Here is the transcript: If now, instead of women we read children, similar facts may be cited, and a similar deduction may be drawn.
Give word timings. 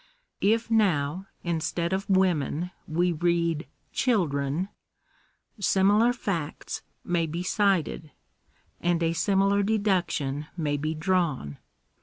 If 0.41 0.71
now, 0.71 1.27
instead 1.43 1.93
of 1.93 2.09
women 2.09 2.71
we 2.87 3.11
read 3.11 3.67
children, 3.93 4.69
similar 5.59 6.11
facts 6.11 6.81
may 7.03 7.27
be 7.27 7.43
cited, 7.43 8.09
and 8.79 9.03
a 9.03 9.13
similar 9.13 9.61
deduction 9.61 10.47
may 10.57 10.75
be 10.77 10.95
drawn. 10.95 11.59